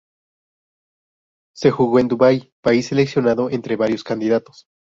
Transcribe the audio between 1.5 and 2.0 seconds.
Se jugó